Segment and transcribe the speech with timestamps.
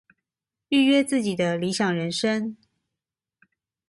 [0.71, 2.57] 預約自己的理想人生